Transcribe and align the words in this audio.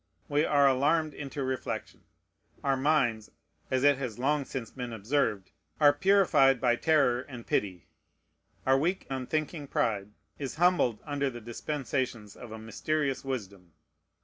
We 0.27 0.45
are 0.45 0.67
alarmed 0.67 1.13
into 1.13 1.43
reflection; 1.43 2.05
our 2.63 2.75
minds 2.75 3.29
(as 3.69 3.83
it 3.83 3.99
has 3.99 4.17
long 4.17 4.45
since 4.45 4.71
been 4.71 4.93
observed) 4.93 5.51
are 5.79 5.93
purified 5.93 6.59
by 6.59 6.75
terror 6.77 7.21
and 7.21 7.45
pity; 7.45 7.85
our 8.65 8.79
weak, 8.79 9.05
unthinking 9.11 9.67
pride 9.67 10.09
is 10.39 10.55
humbled 10.55 11.01
under 11.05 11.29
the 11.29 11.39
dispensations 11.39 12.35
of 12.35 12.51
a 12.51 12.57
mysterious 12.57 13.23
wisdom. 13.23 13.73